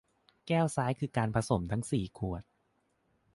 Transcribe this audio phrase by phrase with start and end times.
[0.47, 2.43] แก้วซ้ายคือการผสมทั้งสี่ขวด